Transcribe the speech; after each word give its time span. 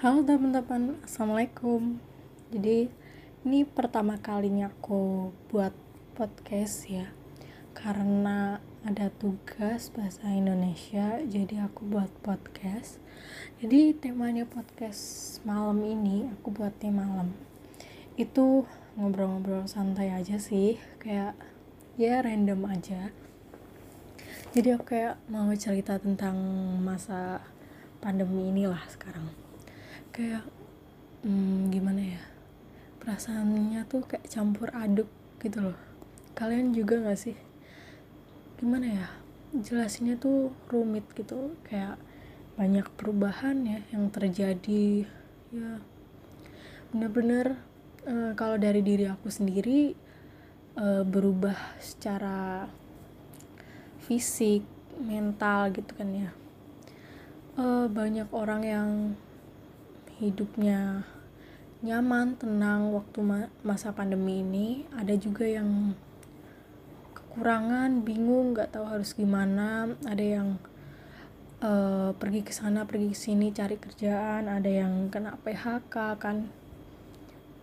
Halo 0.00 0.24
teman-teman, 0.24 0.96
Assalamualaikum. 1.04 2.00
Jadi 2.48 2.88
ini 3.44 3.68
pertama 3.68 4.16
kalinya 4.16 4.72
aku 4.72 5.28
buat 5.52 5.76
podcast 6.16 6.88
ya. 6.88 7.12
Karena 7.76 8.64
ada 8.80 9.12
tugas 9.12 9.92
bahasa 9.92 10.32
Indonesia 10.32 11.20
Jadi 11.28 11.60
aku 11.60 11.84
buat 11.84 12.08
podcast. 12.24 12.96
Jadi 13.60 13.92
temanya 13.92 14.48
podcast 14.48 15.36
malam 15.44 15.84
ini 15.84 16.32
Aku 16.40 16.48
buatnya 16.48 16.88
malam. 16.96 17.36
Itu 18.16 18.64
ngobrol-ngobrol 18.96 19.68
santai 19.68 20.16
aja 20.16 20.40
sih 20.40 20.80
Kayak 20.96 21.36
ya 22.00 22.24
random 22.24 22.64
aja. 22.72 23.12
Jadi 24.56 24.80
aku 24.80 24.96
kayak 24.96 25.20
mau 25.28 25.52
cerita 25.52 26.00
tentang 26.00 26.40
masa 26.80 27.44
pandemi 28.00 28.48
inilah 28.48 28.80
sekarang 28.88 29.49
kayak 30.10 30.44
hmm, 31.22 31.70
gimana 31.70 32.02
ya 32.18 32.22
perasaannya 33.00 33.80
tuh 33.88 34.04
kayak 34.04 34.28
campur 34.28 34.68
aduk 34.76 35.08
gitu 35.40 35.72
loh. 35.72 35.78
Kalian 36.36 36.76
juga 36.76 37.00
gak 37.00 37.18
sih? 37.18 37.36
Gimana 38.60 38.86
ya 38.86 39.08
jelasinnya 39.50 40.14
tuh 40.20 40.54
rumit 40.70 41.02
gitu 41.16 41.58
kayak 41.66 41.98
banyak 42.54 42.86
perubahan 42.94 43.64
ya 43.64 43.80
yang 43.90 44.12
terjadi. 44.12 45.08
Ya 45.50 45.80
bener-bener 46.92 47.56
uh, 48.04 48.36
kalau 48.36 48.60
dari 48.60 48.84
diri 48.84 49.08
aku 49.08 49.32
sendiri 49.32 49.96
uh, 50.76 51.02
berubah 51.06 51.56
secara 51.80 52.68
fisik 54.04 54.62
mental 55.00 55.72
gitu 55.72 55.92
kan 55.96 56.10
ya. 56.12 56.30
Uh, 57.56 57.88
banyak 57.90 58.28
orang 58.30 58.62
yang 58.62 58.88
hidupnya 60.20 61.08
nyaman, 61.80 62.36
tenang 62.36 62.92
waktu 62.92 63.48
masa 63.64 63.96
pandemi 63.96 64.44
ini. 64.44 64.84
Ada 64.92 65.16
juga 65.16 65.48
yang 65.48 65.96
kekurangan, 67.16 68.04
bingung, 68.04 68.52
nggak 68.52 68.76
tahu 68.76 68.84
harus 68.84 69.16
gimana. 69.16 69.96
Ada 70.04 70.24
yang 70.24 70.48
uh, 71.64 72.12
pergi 72.20 72.44
ke 72.44 72.52
sana, 72.52 72.84
pergi 72.84 73.16
ke 73.16 73.18
sini 73.18 73.48
cari 73.56 73.80
kerjaan. 73.80 74.44
Ada 74.44 74.70
yang 74.84 75.08
kena 75.08 75.40
PHK 75.40 75.96
kan. 76.20 76.52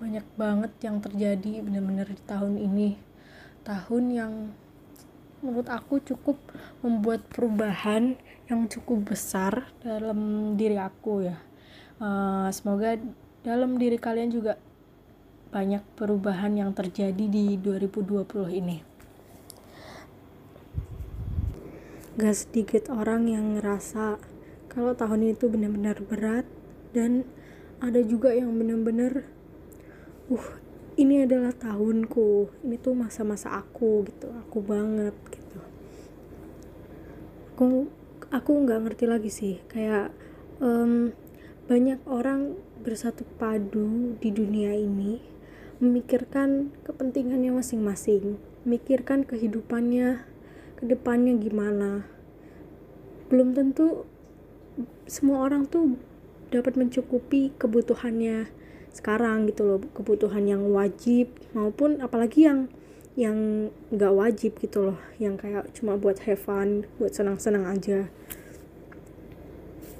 Banyak 0.01 0.25
banget 0.33 0.73
yang 0.81 0.97
terjadi 0.97 1.61
bener-bener 1.61 2.09
di 2.09 2.23
tahun 2.25 2.57
ini. 2.57 2.97
Tahun 3.61 4.03
yang 4.09 4.33
menurut 5.45 5.69
aku 5.69 6.01
cukup 6.01 6.41
membuat 6.81 7.21
perubahan 7.29 8.17
yang 8.49 8.65
cukup 8.65 9.13
besar 9.13 9.69
dalam 9.85 10.53
diri 10.57 10.81
aku 10.81 11.29
ya 11.29 11.46
uh, 12.01 12.49
semoga 12.53 12.97
dalam 13.41 13.77
diri 13.77 13.97
kalian 13.97 14.29
juga 14.33 14.59
banyak 15.49 15.81
perubahan 15.95 16.53
yang 16.59 16.71
terjadi 16.75 17.25
di 17.31 17.55
2020 17.57 18.59
ini. 18.59 18.77
Gak 22.17 22.35
sedikit 22.35 22.89
orang 22.89 23.29
yang 23.29 23.45
ngerasa 23.57 24.17
kalau 24.67 24.93
tahun 24.97 25.33
itu 25.37 25.47
benar-benar 25.47 26.01
berat 26.03 26.45
dan 26.91 27.23
ada 27.77 28.01
juga 28.01 28.33
yang 28.33 28.57
benar-benar 28.57 29.25
uh 30.33 30.47
ini 30.97 31.29
adalah 31.29 31.53
tahunku 31.53 32.49
ini 32.65 32.81
tuh 32.81 32.97
masa-masa 32.97 33.53
aku 33.53 34.01
gitu. 34.09 34.33
Aku 34.45 34.65
banget 34.65 35.13
gitu. 35.29 35.59
Aku 37.53 37.85
aku 38.33 38.51
nggak 38.65 38.81
ngerti 38.81 39.05
lagi 39.05 39.29
sih 39.29 39.55
kayak 39.69 40.09
um, 40.57 41.13
banyak 41.67 41.99
orang 42.07 42.55
bersatu 42.79 43.27
padu 43.35 44.15
di 44.23 44.31
dunia 44.31 44.71
ini 44.71 45.19
memikirkan 45.83 46.71
kepentingannya 46.87 47.51
masing-masing, 47.51 48.39
memikirkan 48.63 49.27
kehidupannya, 49.27 50.23
ke 50.79 50.83
depannya 50.87 51.35
gimana. 51.35 52.07
Belum 53.27 53.51
tentu 53.51 54.07
semua 55.11 55.43
orang 55.43 55.67
tuh 55.67 55.99
dapat 56.55 56.79
mencukupi 56.79 57.51
kebutuhannya 57.59 58.47
sekarang 58.95 59.51
gitu 59.51 59.67
loh, 59.67 59.79
kebutuhan 59.91 60.47
yang 60.47 60.63
wajib 60.71 61.35
maupun 61.51 61.99
apalagi 61.99 62.47
yang 62.47 62.71
yang 63.19 63.69
nggak 63.91 64.13
wajib 64.15 64.55
gitu 64.63 64.87
loh, 64.87 64.99
yang 65.19 65.35
kayak 65.35 65.67
cuma 65.75 65.99
buat 65.99 66.23
have 66.23 66.39
fun, 66.39 66.87
buat 66.95 67.11
senang-senang 67.11 67.67
aja 67.67 68.07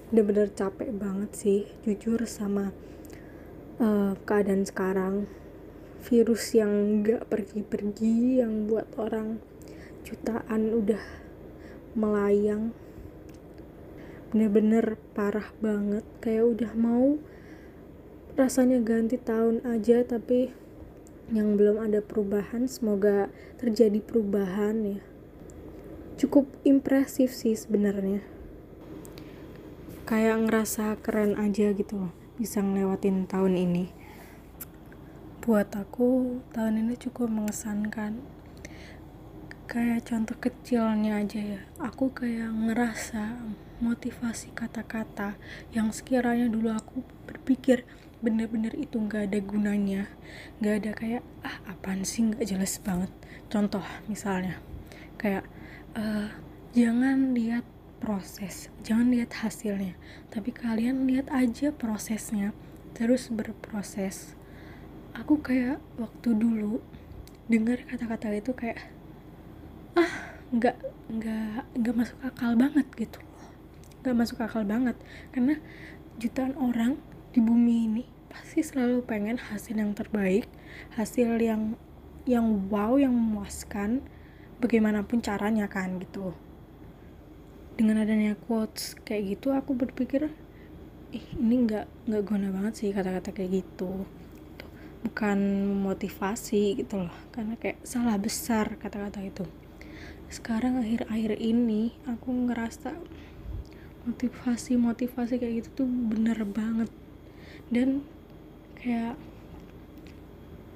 bener-bener 0.08 0.48
capek 0.48 0.88
banget 0.96 1.32
sih 1.36 1.62
jujur 1.84 2.24
sama 2.24 2.72
uh, 3.84 4.16
keadaan 4.24 4.64
sekarang. 4.64 5.28
Virus 6.08 6.56
yang 6.56 7.04
gak 7.04 7.28
pergi-pergi 7.28 8.40
yang 8.40 8.72
buat 8.72 8.88
orang 8.96 9.44
jutaan 10.08 10.72
udah 10.72 11.04
melayang. 11.92 12.72
Bener-bener 14.32 14.96
parah 15.12 15.52
banget. 15.60 16.08
Kayak 16.24 16.56
udah 16.56 16.72
mau 16.80 17.20
rasanya 18.40 18.80
ganti 18.80 19.20
tahun 19.20 19.60
aja 19.68 20.08
tapi 20.08 20.56
yang 21.36 21.60
belum 21.60 21.84
ada 21.84 22.00
perubahan 22.00 22.72
semoga 22.72 23.28
terjadi 23.60 24.00
perubahan 24.00 24.88
ya. 24.88 25.02
Cukup 26.16 26.48
impresif 26.64 27.36
sih 27.36 27.60
sebenarnya 27.60 28.37
kayak 30.08 30.48
ngerasa 30.48 30.96
keren 31.04 31.36
aja 31.36 31.76
gitu 31.76 32.08
loh 32.08 32.14
bisa 32.40 32.64
ngelewatin 32.64 33.28
tahun 33.28 33.60
ini. 33.60 33.92
Buat 35.44 35.76
aku 35.76 36.40
tahun 36.56 36.88
ini 36.88 36.96
cukup 36.96 37.28
mengesankan. 37.28 38.24
Kayak 39.68 40.08
contoh 40.08 40.40
kecilnya 40.40 41.20
aja 41.20 41.44
ya 41.44 41.62
aku 41.84 42.16
kayak 42.16 42.56
ngerasa 42.56 43.36
motivasi 43.84 44.56
kata-kata 44.56 45.36
yang 45.76 45.92
sekiranya 45.92 46.48
dulu 46.48 46.72
aku 46.72 47.04
berpikir 47.28 47.84
bener-bener 48.24 48.74
itu 48.80 48.98
nggak 48.98 49.30
ada 49.30 49.40
gunanya 49.44 50.10
nggak 50.58 50.76
ada 50.82 50.92
kayak 50.96 51.24
ah 51.44 51.60
apaan 51.68 52.08
sih 52.08 52.32
nggak 52.32 52.48
jelas 52.48 52.80
banget. 52.80 53.12
Contoh 53.52 53.84
misalnya 54.08 54.56
kayak 55.20 55.44
uh, 56.00 56.32
jangan 56.72 57.36
lihat 57.36 57.68
proses. 58.00 58.70
Jangan 58.86 59.12
lihat 59.14 59.34
hasilnya 59.44 59.98
tapi 60.30 60.54
kalian 60.54 61.06
lihat 61.10 61.30
aja 61.34 61.74
prosesnya 61.74 62.54
terus 62.98 63.30
berproses. 63.30 64.38
Aku 65.18 65.42
kayak 65.42 65.82
waktu 65.98 66.38
dulu 66.38 66.82
dengar 67.50 67.82
kata-kata 67.88 68.34
itu 68.38 68.54
kayak 68.54 68.80
ah 69.98 70.38
nggak 70.54 70.78
nggak 71.10 71.62
nggak 71.78 71.96
masuk 71.96 72.20
akal 72.22 72.54
banget 72.54 72.88
gitu. 72.96 73.20
Nggak 74.06 74.16
masuk 74.16 74.38
akal 74.40 74.64
banget 74.64 74.96
karena 75.34 75.58
jutaan 76.18 76.58
orang 76.58 76.98
di 77.34 77.40
bumi 77.42 77.76
ini 77.86 78.04
pasti 78.38 78.62
selalu 78.62 79.02
pengen 79.06 79.38
hasil 79.38 79.78
yang 79.78 79.98
terbaik 79.98 80.46
hasil 80.94 81.38
yang 81.42 81.74
yang 82.28 82.70
wow 82.70 83.00
yang 83.00 83.16
memuaskan 83.16 84.04
bagaimanapun 84.60 85.22
caranya 85.22 85.66
kan 85.66 85.98
gitu 86.02 86.34
dengan 87.78 88.02
adanya 88.02 88.34
quotes 88.34 88.98
kayak 89.06 89.38
gitu 89.38 89.54
aku 89.54 89.78
berpikir 89.78 90.34
ih 91.14 91.26
ini 91.38 91.70
nggak 91.70 92.10
nggak 92.10 92.24
guna 92.26 92.50
banget 92.50 92.74
sih 92.82 92.90
kata-kata 92.90 93.30
kayak 93.32 93.62
gitu. 93.62 94.04
Bukan 95.06 95.40
motivasi 95.86 96.82
gitu 96.82 97.06
loh 97.06 97.14
karena 97.30 97.54
kayak 97.56 97.78
salah 97.86 98.18
besar 98.18 98.82
kata-kata 98.82 99.22
itu. 99.22 99.46
Sekarang 100.28 100.82
akhir-akhir 100.82 101.38
ini 101.38 101.96
aku 102.10 102.50
ngerasa 102.50 102.98
motivasi 104.10 104.76
motivasi 104.76 105.38
kayak 105.38 105.54
gitu 105.64 105.86
tuh 105.86 105.88
bener 105.88 106.42
banget. 106.50 106.90
Dan 107.70 108.02
kayak 108.76 109.16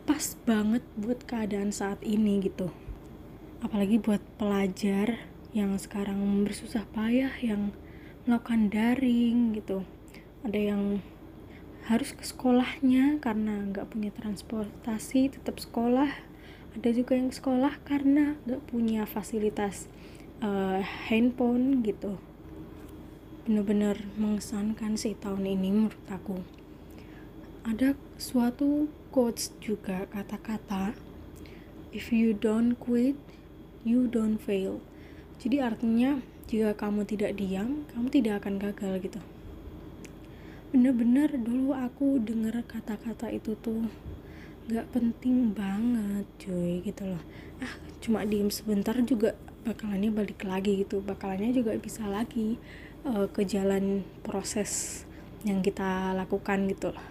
pas 0.05 0.37
banget 0.45 0.85
buat 0.95 1.19
keadaan 1.25 1.73
saat 1.73 1.99
ini 2.05 2.45
gitu. 2.45 2.69
Apalagi 3.65 3.97
buat 3.97 4.21
pelajar 4.37 5.30
yang 5.51 5.75
sekarang 5.75 6.47
bersusah 6.47 6.87
payah 6.95 7.31
yang 7.43 7.75
melakukan 8.23 8.71
daring 8.71 9.51
gitu. 9.57 9.83
Ada 10.47 10.75
yang 10.75 10.83
harus 11.91 12.15
ke 12.15 12.23
sekolahnya 12.23 13.19
karena 13.19 13.67
nggak 13.67 13.91
punya 13.91 14.15
transportasi 14.15 15.35
tetap 15.35 15.59
sekolah. 15.59 16.07
Ada 16.71 16.89
juga 16.95 17.19
yang 17.19 17.35
sekolah 17.35 17.83
karena 17.83 18.39
nggak 18.47 18.63
punya 18.71 19.03
fasilitas 19.03 19.91
uh, 20.39 20.79
handphone 21.11 21.83
gitu. 21.83 22.15
Bener-bener 23.43 23.99
mengesankan 24.15 24.95
sih 24.95 25.19
tahun 25.19 25.43
ini 25.43 25.69
menurut 25.73 26.07
aku. 26.07 26.39
Ada 27.67 27.99
suatu 28.15 28.87
quotes 29.11 29.51
juga 29.59 30.07
kata-kata 30.07 30.95
if 31.91 32.15
you 32.15 32.31
don't 32.31 32.79
quit 32.79 33.19
you 33.83 34.07
don't 34.07 34.39
fail 34.39 34.79
jadi 35.41 35.73
artinya 35.73 36.21
jika 36.45 36.77
kamu 36.77 37.01
tidak 37.09 37.33
diam, 37.33 37.89
kamu 37.89 38.07
tidak 38.13 38.45
akan 38.45 38.61
gagal 38.61 38.93
gitu. 39.01 39.21
bener-bener 40.71 41.27
dulu 41.35 41.75
aku 41.75 42.15
denger 42.23 42.63
kata-kata 42.63 43.27
itu 43.27 43.59
tuh 43.59 43.91
gak 44.71 44.87
penting 44.95 45.51
banget 45.51 46.23
cuy 46.39 46.79
gitu 46.79 47.11
loh. 47.11 47.23
Ah 47.59 47.73
cuma 47.99 48.23
diem 48.23 48.47
sebentar 48.47 48.95
juga 49.03 49.35
bakalannya 49.67 50.13
balik 50.15 50.47
lagi 50.47 50.85
gitu. 50.85 51.03
Bakalannya 51.03 51.51
juga 51.51 51.75
bisa 51.75 52.07
lagi 52.07 52.55
uh, 53.03 53.27
ke 53.27 53.43
jalan 53.43 54.07
proses 54.23 55.03
yang 55.43 55.59
kita 55.59 56.15
lakukan 56.15 56.71
gitu 56.71 56.95
loh. 56.95 57.07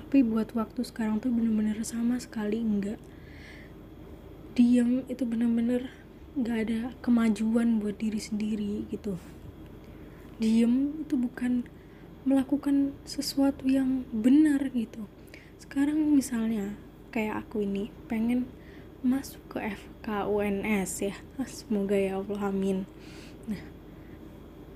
Tapi 0.00 0.24
buat 0.24 0.48
waktu 0.56 0.80
sekarang 0.88 1.20
tuh 1.20 1.28
bener-bener 1.28 1.76
sama 1.84 2.16
sekali 2.16 2.64
enggak 2.64 2.96
diem 4.56 5.04
itu 5.06 5.22
bener-bener 5.28 5.92
nggak 6.38 6.58
ada 6.70 6.80
kemajuan 7.02 7.82
buat 7.82 7.98
diri 7.98 8.22
sendiri 8.22 8.86
gitu. 8.94 9.18
Diem 10.38 11.02
itu 11.02 11.18
bukan 11.18 11.66
melakukan 12.22 12.94
sesuatu 13.02 13.66
yang 13.66 14.06
benar 14.14 14.70
gitu. 14.70 15.10
Sekarang 15.58 15.98
misalnya 16.14 16.78
kayak 17.10 17.42
aku 17.42 17.66
ini 17.66 17.90
pengen 18.06 18.46
masuk 19.02 19.42
ke 19.50 19.74
FKUNS 19.74 21.10
ya. 21.10 21.16
Semoga 21.42 21.98
ya 21.98 22.22
Allah 22.22 22.54
amin. 22.54 22.86
Nah 23.50 23.62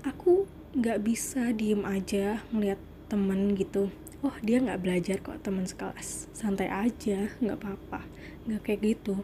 aku 0.03 0.43
nggak 0.75 0.99
bisa 0.99 1.55
diem 1.55 1.87
aja 1.87 2.43
ngeliat 2.51 2.81
temen 3.07 3.55
gitu. 3.55 3.87
Oh 4.19 4.35
dia 4.43 4.59
nggak 4.59 4.83
belajar 4.83 5.17
kok 5.23 5.39
teman 5.39 5.63
sekelas. 5.63 6.27
Santai 6.35 6.67
aja 6.67 7.31
nggak 7.39 7.55
apa-apa. 7.55 8.03
Nggak 8.51 8.61
kayak 8.67 8.81
gitu. 8.83 9.23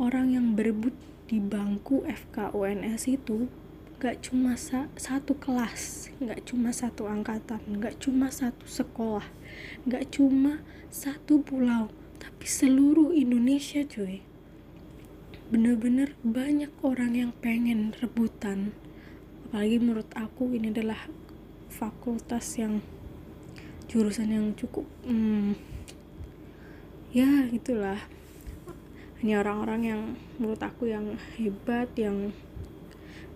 Orang 0.00 0.32
yang 0.32 0.56
berebut 0.56 0.96
di 1.32 1.40
bangku 1.40 2.04
FKUNS 2.04 3.08
itu 3.08 3.48
nggak 3.96 4.20
cuma 4.20 4.52
sa 4.60 4.92
satu 5.00 5.32
kelas 5.40 6.12
nggak 6.20 6.44
cuma 6.44 6.68
satu 6.74 7.08
angkatan 7.08 7.62
nggak 7.80 7.96
cuma 8.02 8.28
satu 8.28 8.68
sekolah 8.68 9.24
nggak 9.88 10.12
cuma 10.12 10.60
satu 10.92 11.40
pulau 11.40 11.88
tapi 12.22 12.46
seluruh 12.46 13.10
Indonesia 13.10 13.82
cuy. 13.82 14.22
Bener-bener 15.50 16.14
banyak 16.22 16.70
orang 16.86 17.18
yang 17.18 17.32
pengen 17.42 17.90
rebutan. 17.98 18.70
Apalagi 19.50 19.82
menurut 19.82 20.06
aku 20.14 20.54
ini 20.54 20.70
adalah 20.70 21.10
fakultas 21.66 22.56
yang 22.62 22.78
jurusan 23.90 24.32
yang 24.32 24.46
cukup 24.56 24.88
hmm, 25.04 25.52
ya 27.12 27.44
itulah 27.52 28.00
hanya 29.22 29.38
orang-orang 29.46 29.82
yang 29.86 30.02
menurut 30.42 30.58
aku 30.58 30.90
yang 30.90 31.14
hebat 31.38 31.86
yang 31.94 32.34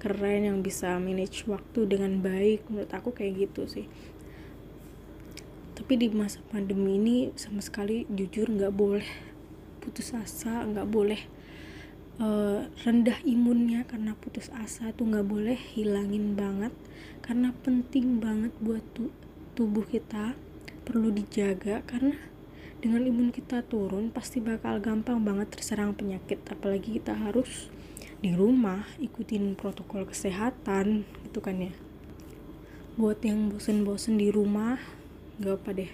keren 0.03 0.43
yang 0.43 0.59
bisa 0.59 0.99
manage 0.99 1.47
waktu 1.47 1.87
dengan 1.87 2.19
baik. 2.19 2.67
Menurut 2.67 2.91
aku 2.91 3.15
kayak 3.15 3.47
gitu 3.47 3.71
sih. 3.71 3.87
Tapi 5.79 5.93
di 5.95 6.11
masa 6.11 6.43
pandemi 6.51 6.99
ini 6.99 7.17
sama 7.39 7.63
sekali 7.63 8.03
jujur 8.11 8.51
nggak 8.51 8.75
boleh 8.75 9.07
putus 9.79 10.11
asa 10.19 10.67
nggak 10.67 10.91
boleh 10.91 11.23
uh, 12.19 12.67
rendah 12.83 13.23
imunnya 13.23 13.87
karena 13.87 14.19
putus 14.19 14.51
asa 14.59 14.91
tuh 14.91 15.07
nggak 15.07 15.23
boleh 15.23 15.55
hilangin 15.79 16.35
banget. 16.35 16.75
Karena 17.23 17.55
penting 17.63 18.19
banget 18.19 18.51
buat 18.59 18.83
tu 18.91 19.15
tubuh 19.55 19.87
kita 19.87 20.35
perlu 20.83 21.15
dijaga 21.15 21.87
karena 21.87 22.19
dengan 22.81 23.03
imun 23.09 23.33
kita 23.33 23.65
turun 23.65 24.13
pasti 24.13 24.39
bakal 24.39 24.79
gampang 24.85 25.25
banget 25.25 25.49
terserang 25.57 25.97
penyakit. 25.97 26.41
Apalagi 26.47 27.01
kita 27.01 27.17
harus 27.17 27.73
di 28.21 28.37
rumah 28.37 28.85
ikutin 29.01 29.57
protokol 29.57 30.05
kesehatan 30.05 31.09
gitu 31.29 31.41
kan 31.41 31.57
ya. 31.57 31.73
Buat 32.97 33.25
yang 33.25 33.53
bosen-bosen 33.53 34.21
di 34.21 34.29
rumah 34.29 34.81
gak 35.41 35.65
apa 35.65 35.71
deh. 35.73 35.93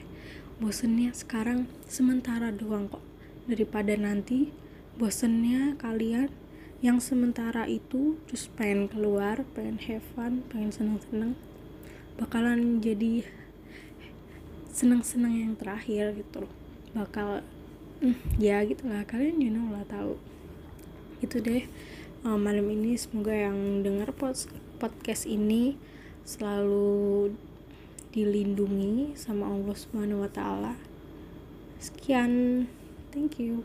Bosennya 0.59 1.15
sekarang 1.15 1.71
sementara 1.87 2.51
doang 2.51 2.91
kok. 2.91 3.03
Daripada 3.47 3.95
nanti 3.99 4.55
bosennya 4.99 5.79
kalian 5.81 6.31
yang 6.83 6.99
sementara 6.99 7.71
itu 7.71 8.19
terus 8.27 8.51
pengen 8.59 8.91
keluar 8.91 9.47
pengen 9.55 9.79
have 9.87 10.03
fun 10.19 10.43
pengen 10.51 10.75
seneng-seneng 10.75 11.39
bakalan 12.19 12.83
jadi 12.83 13.23
seneng-seneng 14.75 15.47
yang 15.47 15.55
terakhir 15.55 16.11
gitu. 16.19 16.43
loh 16.43 16.62
bakal 16.93 17.41
mm, 18.01 18.41
ya 18.41 18.61
gitulah 18.65 19.05
kalian 19.09 19.41
you 19.41 19.51
know 19.53 19.69
lah 19.73 19.85
tahu 19.89 20.17
itu 21.25 21.41
deh 21.41 21.65
uh, 22.27 22.39
malam 22.39 22.69
ini 22.71 22.95
semoga 22.99 23.33
yang 23.33 23.83
dengar 23.83 24.13
podcast 24.79 25.27
ini 25.27 25.77
selalu 26.23 27.33
dilindungi 28.13 29.17
sama 29.17 29.49
Allah 29.49 29.73
Subhanahu 29.73 30.23
wa 30.23 30.31
taala. 30.31 30.75
Sekian. 31.81 32.67
Thank 33.11 33.41
you. 33.41 33.65